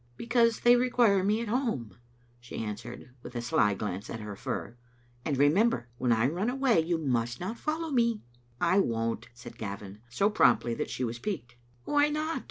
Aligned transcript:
"Because 0.17 0.61
they 0.61 0.75
require 0.75 1.23
me 1.23 1.41
at 1.41 1.47
home," 1.47 1.95
she 2.39 2.57
answered, 2.57 3.11
with 3.21 3.35
a 3.35 3.41
sly 3.43 3.75
glance 3.75 4.09
at 4.09 4.19
her 4.19 4.35
fir." 4.35 4.75
And, 5.25 5.37
remember, 5.37 5.89
when 5.99 6.11
I 6.11 6.25
run 6.25 6.49
away 6.49 6.79
you 6.79 6.97
must 6.97 7.39
not 7.39 7.55
follow 7.59 7.91
me." 7.91 8.23
"I 8.75 8.79
won't," 8.79 9.29
said 9.35 9.59
Gavin, 9.59 9.99
so 10.09 10.27
promptly 10.31 10.73
that 10.73 10.89
she 10.89 11.03
was 11.03 11.19
piqued. 11.19 11.55
"Why 11.83 12.09
not?" 12.09 12.39